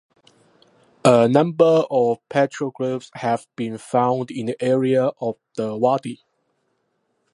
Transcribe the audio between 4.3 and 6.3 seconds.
in the area of the wadi.